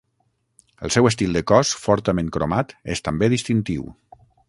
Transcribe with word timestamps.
El 0.87 0.93
seu 0.95 1.09
estil 1.09 1.37
de 1.39 1.43
cos 1.53 1.75
fortament 1.83 2.35
cromat 2.39 2.77
és 2.97 3.07
també 3.11 3.33
distintiu. 3.37 3.91